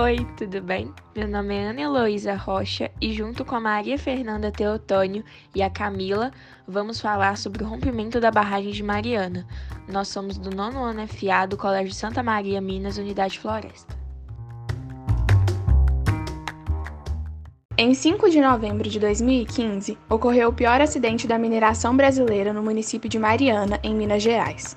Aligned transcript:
Oi, 0.00 0.24
tudo 0.36 0.62
bem? 0.62 0.94
Meu 1.12 1.26
nome 1.26 1.56
é 1.56 1.70
Ana 1.70 1.80
Heloísa 1.80 2.36
Rocha 2.36 2.88
e 3.00 3.12
junto 3.12 3.44
com 3.44 3.56
a 3.56 3.60
Maria 3.60 3.98
Fernanda 3.98 4.52
Teotônio 4.52 5.24
e 5.52 5.60
a 5.60 5.68
Camila, 5.68 6.30
vamos 6.68 7.00
falar 7.00 7.36
sobre 7.36 7.64
o 7.64 7.66
rompimento 7.66 8.20
da 8.20 8.30
barragem 8.30 8.70
de 8.70 8.80
Mariana. 8.80 9.44
Nós 9.88 10.06
somos 10.06 10.38
do 10.38 10.54
nono 10.54 10.84
ano 10.84 11.04
FA 11.08 11.48
do 11.48 11.56
Colégio 11.56 11.92
Santa 11.92 12.22
Maria, 12.22 12.60
Minas, 12.60 12.96
Unidade 12.96 13.40
Floresta. 13.40 13.98
Em 17.76 17.92
5 17.92 18.30
de 18.30 18.40
novembro 18.40 18.88
de 18.88 19.00
2015, 19.00 19.98
ocorreu 20.08 20.50
o 20.50 20.54
pior 20.54 20.80
acidente 20.80 21.26
da 21.26 21.40
mineração 21.40 21.96
brasileira 21.96 22.52
no 22.52 22.62
município 22.62 23.10
de 23.10 23.18
Mariana, 23.18 23.80
em 23.82 23.96
Minas 23.96 24.22
Gerais. 24.22 24.76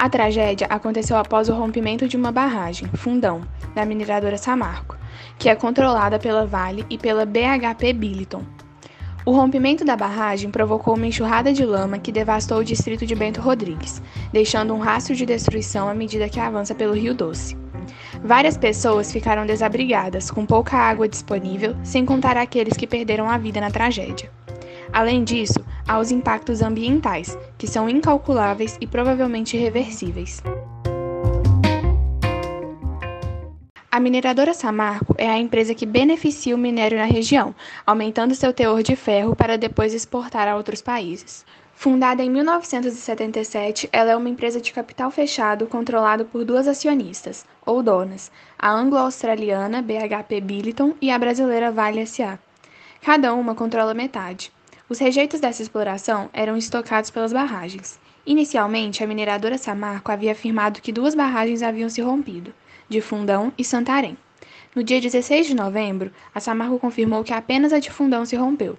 A 0.00 0.08
tragédia 0.08 0.68
aconteceu 0.70 1.16
após 1.16 1.48
o 1.48 1.54
rompimento 1.54 2.06
de 2.06 2.16
uma 2.16 2.30
barragem, 2.30 2.88
Fundão, 2.94 3.40
da 3.74 3.84
mineradora 3.84 4.38
Samarco, 4.38 4.96
que 5.36 5.48
é 5.48 5.56
controlada 5.56 6.20
pela 6.20 6.46
Vale 6.46 6.86
e 6.88 6.96
pela 6.96 7.26
BHP 7.26 7.92
Billiton. 7.94 8.44
O 9.26 9.32
rompimento 9.32 9.84
da 9.84 9.96
barragem 9.96 10.52
provocou 10.52 10.94
uma 10.94 11.08
enxurrada 11.08 11.52
de 11.52 11.64
lama 11.64 11.98
que 11.98 12.12
devastou 12.12 12.58
o 12.58 12.64
distrito 12.64 13.04
de 13.04 13.16
Bento 13.16 13.40
Rodrigues, 13.40 14.00
deixando 14.32 14.72
um 14.72 14.78
rastro 14.78 15.16
de 15.16 15.26
destruição 15.26 15.88
à 15.88 15.94
medida 15.94 16.28
que 16.28 16.38
avança 16.38 16.76
pelo 16.76 16.94
Rio 16.94 17.12
Doce. 17.12 17.58
Várias 18.22 18.56
pessoas 18.56 19.10
ficaram 19.10 19.46
desabrigadas, 19.46 20.30
com 20.30 20.46
pouca 20.46 20.76
água 20.76 21.08
disponível, 21.08 21.74
sem 21.82 22.06
contar 22.06 22.36
aqueles 22.36 22.76
que 22.76 22.86
perderam 22.86 23.28
a 23.28 23.36
vida 23.36 23.60
na 23.60 23.70
tragédia. 23.70 24.30
Além 24.92 25.24
disso, 25.24 25.64
há 25.88 25.98
os 25.98 26.12
impactos 26.12 26.60
ambientais, 26.60 27.36
que 27.56 27.66
são 27.66 27.88
incalculáveis 27.88 28.76
e 28.80 28.86
provavelmente 28.86 29.56
irreversíveis. 29.56 30.42
A 33.90 33.98
mineradora 33.98 34.54
Samarco 34.54 35.14
é 35.18 35.28
a 35.28 35.38
empresa 35.38 35.74
que 35.74 35.86
beneficia 35.86 36.54
o 36.54 36.58
minério 36.58 36.98
na 36.98 37.06
região, 37.06 37.54
aumentando 37.84 38.34
seu 38.34 38.52
teor 38.52 38.82
de 38.82 38.94
ferro 38.94 39.34
para 39.34 39.58
depois 39.58 39.94
exportar 39.94 40.46
a 40.46 40.56
outros 40.56 40.80
países. 40.80 41.44
Fundada 41.74 42.22
em 42.22 42.28
1977, 42.28 43.88
ela 43.92 44.10
é 44.10 44.16
uma 44.16 44.28
empresa 44.28 44.60
de 44.60 44.72
capital 44.72 45.10
fechado 45.10 45.66
controlado 45.66 46.24
por 46.24 46.44
duas 46.44 46.68
acionistas, 46.68 47.46
ou 47.64 47.82
donas, 47.82 48.30
a 48.58 48.70
anglo-australiana 48.70 49.80
BHP 49.80 50.40
Billiton 50.42 50.94
e 51.00 51.10
a 51.10 51.18
brasileira 51.18 51.72
Vale 51.72 52.04
SA. 52.06 52.38
Cada 53.00 53.32
uma 53.32 53.54
controla 53.54 53.94
metade. 53.94 54.52
Os 54.90 54.98
rejeitos 54.98 55.38
dessa 55.38 55.60
exploração 55.60 56.30
eram 56.32 56.56
estocados 56.56 57.10
pelas 57.10 57.30
barragens. 57.30 58.00
Inicialmente, 58.24 59.04
a 59.04 59.06
mineradora 59.06 59.58
Samarco 59.58 60.10
havia 60.10 60.32
afirmado 60.32 60.80
que 60.80 60.90
duas 60.90 61.14
barragens 61.14 61.62
haviam 61.62 61.90
se 61.90 62.00
rompido, 62.00 62.54
de 62.88 63.02
Fundão 63.02 63.52
e 63.58 63.62
Santarém. 63.62 64.16
No 64.74 64.82
dia 64.82 64.98
16 64.98 65.48
de 65.48 65.54
novembro, 65.54 66.10
a 66.34 66.40
Samarco 66.40 66.78
confirmou 66.78 67.22
que 67.22 67.34
apenas 67.34 67.70
a 67.70 67.78
de 67.78 67.90
Fundão 67.90 68.24
se 68.24 68.34
rompeu. 68.34 68.78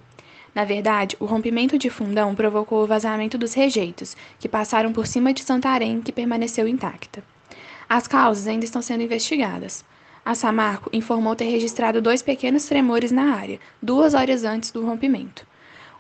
Na 0.56 0.66
verdade, 0.66 1.16
o 1.20 1.26
rompimento 1.26 1.78
de 1.78 1.92
Fundão 1.92 2.34
provocou 2.34 2.84
o 2.84 2.88
vazamento 2.88 3.38
dos 3.38 3.54
rejeitos, 3.54 4.18
que 4.40 4.50
passaram 4.50 4.92
por 4.92 5.06
cima 5.06 5.32
de 5.32 5.44
Santarém, 5.44 6.02
que 6.02 6.12
permaneceu 6.12 6.68
intacta. 6.68 7.24
As 7.88 8.08
causas 8.08 8.48
ainda 8.48 8.66
estão 8.66 8.82
sendo 8.82 9.04
investigadas. 9.04 9.86
A 10.26 10.34
Samarco 10.34 10.90
informou 10.92 11.36
ter 11.36 11.46
registrado 11.46 12.02
dois 12.02 12.24
pequenos 12.24 12.66
tremores 12.66 13.12
na 13.12 13.36
área, 13.36 13.60
duas 13.80 14.16
horas 14.16 14.44
antes 14.44 14.72
do 14.72 14.84
rompimento. 14.84 15.49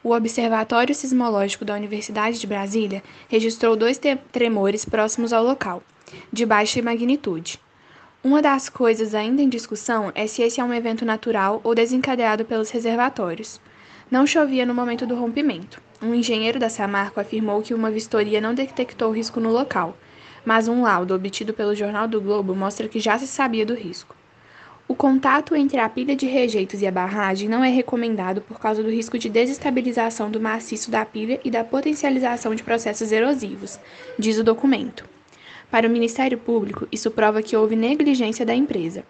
O 0.02 0.14
Observatório 0.14 0.95
Sismológico 0.95 1.66
da 1.66 1.75
Universidade 1.75 2.39
de 2.39 2.47
Brasília 2.47 3.03
registrou 3.28 3.75
dois 3.75 4.00
tremores 4.31 4.86
próximos 4.86 5.33
ao 5.33 5.44
local, 5.44 5.83
de 6.31 6.45
baixa 6.45 6.81
magnitude. 6.81 7.59
Uma 8.23 8.42
das 8.42 8.70
coisas 8.70 9.14
ainda 9.14 9.42
em 9.42 9.50
discussão 9.50 10.09
é 10.16 10.25
se 10.25 10.42
esse 10.42 10.61
é 10.61 10.64
um 10.64 10.73
evento 10.73 11.03
natural 11.03 11.59
ou 11.66 11.75
desencadeado 11.75 12.45
pelos 12.45 12.70
reservatórios. 12.70 13.59
Não 14.09 14.26
chovia 14.26 14.65
no 14.65 14.73
momento 14.73 15.05
do 15.05 15.15
rompimento. 15.15 15.82
Um 16.02 16.15
engenheiro 16.15 16.59
da 16.59 16.70
Samarco 16.70 17.20
afirmou 17.20 17.61
que 17.61 17.73
uma 17.73 17.92
vistoria 17.92 18.39
não 18.39 18.54
detectou 18.54 19.11
risco 19.11 19.42
no 19.42 19.52
local, 19.52 19.98
mas 20.45 20.70
um 20.70 20.82
laudo 20.82 21.14
obtido 21.14 21.54
pelo 21.54 21.76
Jornal 21.76 22.08
do 22.08 22.21
Globo 22.21 22.55
mostra 22.55 22.88
que 22.88 23.02
já 23.02 23.20
se 23.20 23.27
sabia 23.27 23.65
do 23.65 23.73
risco. 23.73 24.15
O 24.89 24.95
contato 24.95 25.55
entre 25.55 25.80
a 25.80 25.88
pilha 25.88 26.16
de 26.16 26.26
rejeitos 26.26 26.82
e 26.82 26.88
a 26.88 26.92
barragem 26.92 27.48
não 27.48 27.64
é 27.64 27.70
recomendado 27.70 28.42
por 28.42 28.60
causa 28.60 28.82
do 28.82 28.89
risco 28.89 29.20
de 29.20 29.30
desestabilização 29.30 30.32
do 30.32 30.42
maciço 30.42 30.89
da 30.89 31.05
pilha 31.05 31.39
e 31.45 31.52
da 31.52 31.64
potencialização 31.64 32.55
de 32.55 32.64
processos 32.64 33.11
erosivos, 33.11 33.80
diz 34.17 34.39
o 34.39 34.44
documento. 34.44 35.05
Para 35.70 35.88
o 35.88 35.92
Ministério 35.92 36.39
Público, 36.39 36.88
isso 36.92 37.11
prova 37.11 37.44
que 37.44 37.55
houve 37.55 37.76
negligência 37.76 38.44
da 38.44 38.55
empresa. 38.55 39.04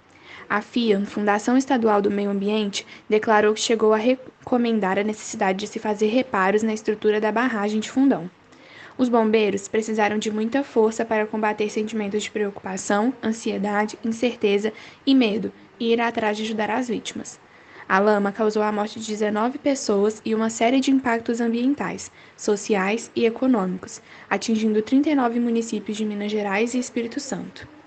A 0.50 0.62
FIA, 0.62 1.00
Fundação 1.06 1.58
Estadual 1.58 2.02
do 2.02 2.12
Meio 2.12 2.30
Ambiente, 2.30 2.86
declarou 3.08 3.54
que 3.54 3.62
chegou 3.62 3.94
a 3.94 3.98
recomendar 3.98 5.00
a 5.00 5.04
necessidade 5.04 5.60
de 5.60 5.68
se 5.68 5.80
fazer 5.80 6.08
reparos 6.08 6.62
na 6.62 6.74
estrutura 6.74 7.22
da 7.22 7.32
barragem 7.32 7.80
de 7.80 7.90
Fundão. 7.90 8.30
Os 9.00 9.08
bombeiros 9.08 9.70
precisaram 9.70 10.18
de 10.18 10.30
muita 10.30 10.62
força 10.62 11.06
para 11.06 11.26
combater 11.26 11.70
sentimentos 11.70 12.22
de 12.22 12.30
preocupação, 12.30 13.14
ansiedade, 13.24 13.98
incerteza 14.04 14.74
e 15.06 15.16
medo 15.16 15.54
e 15.80 15.94
ir 15.94 16.02
atrás 16.02 16.36
de 16.36 16.44
ajudar 16.44 16.70
as 16.70 16.90
vítimas. 16.90 17.40
A 17.88 17.98
lama 17.98 18.34
causou 18.34 18.62
a 18.62 18.74
morte 18.74 19.00
de 19.00 19.08
19 19.08 19.58
pessoas 19.58 20.22
e 20.26 20.36
uma 20.36 20.50
série 20.50 20.82
de 20.82 20.92
impactos 20.92 21.40
ambientais, 21.40 22.12
sociais 22.36 23.10
e 23.16 23.26
econômicos, 23.26 24.02
atingindo 24.30 24.82
39 24.82 25.40
municípios 25.40 25.96
de 25.96 26.04
Minas 26.04 26.30
Gerais 26.30 26.74
e 26.74 26.80
Espírito 26.80 27.22
Santo. 27.22 27.79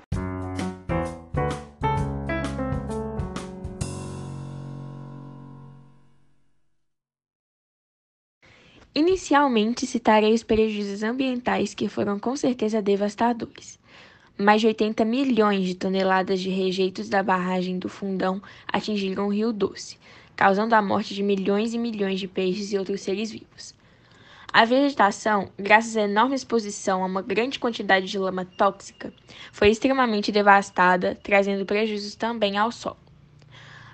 Inicialmente 8.95 9.87
citarei 9.87 10.35
os 10.35 10.43
prejuízos 10.43 11.03
ambientais 11.03 11.73
que 11.73 11.89
foram 11.89 12.19
com 12.19 12.37
certeza 12.37 12.83
devastadores. 12.83 13.79
Mais 14.37 14.61
de 14.61 14.67
80 14.67 15.03
milhões 15.07 15.67
de 15.67 15.75
toneladas 15.75 16.39
de 16.39 16.51
rejeitos 16.51 17.09
da 17.09 17.23
barragem 17.23 17.79
do 17.79 17.89
Fundão 17.89 18.43
atingiram 18.71 19.29
o 19.29 19.33
Rio 19.33 19.51
Doce, 19.51 19.97
causando 20.37 20.75
a 20.75 20.83
morte 20.83 21.15
de 21.15 21.23
milhões 21.23 21.73
e 21.73 21.79
milhões 21.79 22.21
de 22.21 22.29
peixes 22.29 22.71
e 22.71 22.77
outros 22.77 23.01
seres 23.01 23.31
vivos. 23.31 23.75
A 24.53 24.67
vegetação, 24.67 25.51
graças 25.59 25.97
à 25.97 26.03
enorme 26.03 26.35
exposição 26.35 27.03
a 27.03 27.07
uma 27.07 27.23
grande 27.23 27.59
quantidade 27.59 28.07
de 28.07 28.19
lama 28.19 28.45
tóxica, 28.45 29.11
foi 29.53 29.71
extremamente 29.71 30.31
devastada, 30.31 31.19
trazendo 31.23 31.65
prejuízos 31.65 32.15
também 32.15 32.59
ao 32.59 32.71
solo. 32.71 32.99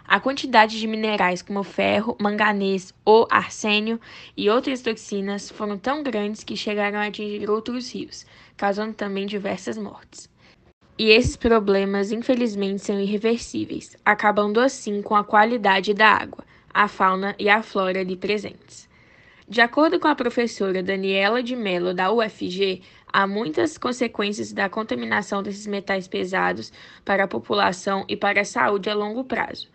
A 0.09 0.19
quantidade 0.19 0.81
de 0.81 0.87
minerais 0.87 1.43
como 1.43 1.63
ferro, 1.63 2.17
manganês 2.19 2.95
ou 3.05 3.29
arsênio 3.31 4.01
e 4.35 4.49
outras 4.49 4.81
toxinas 4.81 5.51
foram 5.51 5.77
tão 5.77 6.03
grandes 6.03 6.43
que 6.43 6.57
chegaram 6.57 6.99
a 6.99 7.09
atingir 7.09 7.51
outros 7.51 7.93
rios, 7.93 8.25
causando 8.57 8.95
também 8.95 9.27
diversas 9.27 9.77
mortes. 9.77 10.27
E 10.99 11.11
esses 11.11 11.37
problemas, 11.37 12.11
infelizmente, 12.11 12.81
são 12.81 12.99
irreversíveis, 12.99 13.99
acabando 14.03 14.61
assim 14.61 15.03
com 15.03 15.15
a 15.15 15.23
qualidade 15.23 15.93
da 15.93 16.09
água, 16.09 16.43
a 16.73 16.89
fauna 16.89 17.37
e 17.39 17.51
a 17.51 17.63
flora 17.63 18.01
ali 18.01 18.17
presentes. 18.17 18.89
De 19.47 19.61
acordo 19.61 20.01
com 20.01 20.09
a 20.09 20.15
professora 20.15 20.83
Daniela 20.83 21.43
de 21.43 21.55
Mello, 21.55 21.93
da 21.93 22.11
UFG, 22.11 22.81
há 23.13 23.27
muitas 23.27 23.77
consequências 23.77 24.55
da 24.55 24.71
contaminação 24.71 25.43
desses 25.43 25.67
metais 25.67 26.09
pesados 26.09 26.73
para 27.05 27.25
a 27.25 27.29
população 27.29 28.07
e 28.09 28.17
para 28.17 28.41
a 28.41 28.45
saúde 28.47 28.89
a 28.89 28.95
longo 28.95 29.23
prazo 29.23 29.69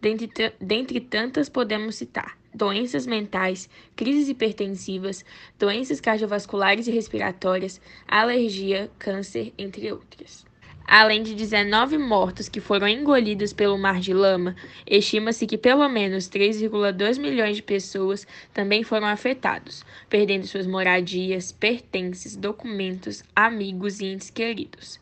Dentre, 0.00 0.52
dentre 0.60 1.00
tantas, 1.00 1.48
podemos 1.48 1.96
citar 1.96 2.38
doenças 2.54 3.06
mentais, 3.06 3.68
crises 3.94 4.28
hipertensivas, 4.28 5.24
doenças 5.58 6.00
cardiovasculares 6.00 6.86
e 6.86 6.90
respiratórias, 6.90 7.80
alergia, 8.08 8.90
câncer, 8.98 9.52
entre 9.56 9.92
outras. 9.92 10.44
Além 10.86 11.22
de 11.22 11.36
19 11.36 11.98
mortos 11.98 12.48
que 12.48 12.60
foram 12.60 12.88
engolidos 12.88 13.52
pelo 13.52 13.78
mar 13.78 14.00
de 14.00 14.12
lama, 14.12 14.56
estima-se 14.84 15.46
que 15.46 15.56
pelo 15.56 15.88
menos 15.88 16.28
3,2 16.28 17.16
milhões 17.16 17.56
de 17.56 17.62
pessoas 17.62 18.26
também 18.52 18.82
foram 18.82 19.06
afetados, 19.06 19.84
perdendo 20.08 20.48
suas 20.48 20.66
moradias, 20.66 21.52
pertences, 21.52 22.34
documentos, 22.34 23.22
amigos 23.36 24.00
e 24.00 24.06
entes 24.06 24.30
queridos. 24.30 24.98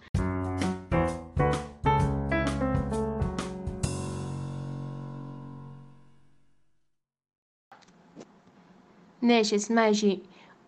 Nestes 9.20 9.68
mais 9.68 9.96
de 9.96 10.22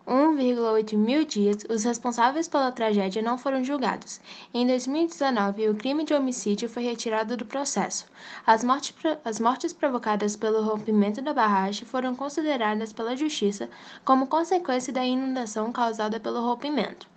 1,8 0.05 0.97
mil 0.97 1.23
dias, 1.23 1.63
os 1.69 1.85
responsáveis 1.85 2.49
pela 2.49 2.69
tragédia 2.69 3.21
não 3.21 3.37
foram 3.37 3.63
julgados. 3.63 4.19
Em 4.53 4.67
2019, 4.67 5.69
o 5.69 5.75
crime 5.75 6.03
de 6.03 6.13
homicídio 6.13 6.67
foi 6.67 6.83
retirado 6.83 7.37
do 7.37 7.45
processo. 7.45 8.07
As 8.45 8.61
mortes, 8.61 8.93
as 9.23 9.39
mortes 9.39 9.71
provocadas 9.71 10.35
pelo 10.35 10.63
rompimento 10.63 11.21
da 11.21 11.33
barragem 11.33 11.85
foram 11.85 12.13
consideradas 12.13 12.91
pela 12.91 13.15
Justiça 13.15 13.69
como 14.03 14.27
consequência 14.27 14.91
da 14.91 15.05
inundação 15.05 15.71
causada 15.71 16.19
pelo 16.19 16.41
rompimento. 16.45 17.07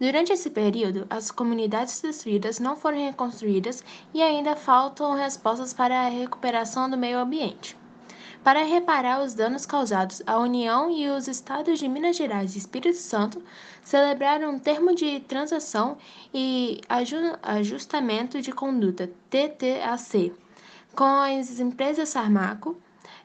Durante 0.00 0.32
esse 0.32 0.48
período, 0.48 1.06
as 1.10 1.30
comunidades 1.30 2.00
destruídas 2.00 2.58
não 2.58 2.76
foram 2.76 3.04
reconstruídas 3.04 3.84
e 4.14 4.22
ainda 4.22 4.56
faltam 4.56 5.14
respostas 5.14 5.74
para 5.74 6.06
a 6.06 6.08
recuperação 6.08 6.88
do 6.88 6.96
meio 6.96 7.18
ambiente. 7.18 7.77
Para 8.48 8.64
reparar 8.64 9.20
os 9.22 9.34
danos 9.34 9.66
causados, 9.66 10.22
a 10.26 10.38
União 10.38 10.90
e 10.90 11.06
os 11.10 11.28
estados 11.28 11.78
de 11.78 11.86
Minas 11.86 12.16
Gerais 12.16 12.54
e 12.54 12.58
Espírito 12.58 12.96
Santo 12.96 13.42
celebraram 13.84 14.52
um 14.52 14.58
termo 14.58 14.94
de 14.94 15.20
transação 15.20 15.98
e 16.32 16.80
ajustamento 17.42 18.40
de 18.40 18.50
conduta 18.50 19.10
TTAC 19.28 20.32
com 20.96 21.04
as 21.04 21.60
empresas 21.60 22.08
Sarmaco, 22.08 22.74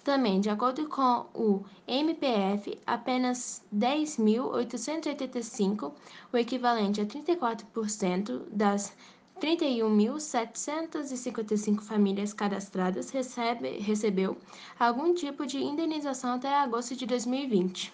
Também, 0.03 0.41
de 0.41 0.49
acordo 0.49 0.89
com 0.89 1.27
o 1.35 1.63
MPF, 1.87 2.79
apenas 2.87 3.62
10.885, 3.75 5.93
o 6.33 6.37
equivalente 6.37 7.01
a 7.01 7.05
34% 7.05 8.43
das 8.51 8.97
31.755 9.41 11.83
famílias 11.83 12.33
cadastradas 12.33 13.11
recebe, 13.11 13.79
recebeu 13.79 14.37
algum 14.79 15.12
tipo 15.15 15.44
de 15.47 15.59
indenização 15.59 16.35
até 16.35 16.55
agosto 16.55 16.94
de 16.97 17.06
2020. 17.06 17.93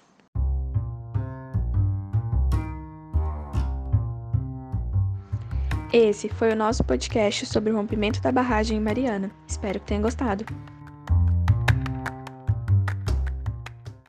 Esse 5.92 6.28
foi 6.28 6.52
o 6.52 6.56
nosso 6.56 6.84
podcast 6.84 7.44
sobre 7.44 7.70
o 7.70 7.76
rompimento 7.76 8.22
da 8.22 8.32
barragem 8.32 8.78
em 8.78 8.80
Mariana. 8.80 9.30
Espero 9.46 9.78
que 9.78 9.84
tenham 9.86 10.02
gostado. 10.02 10.46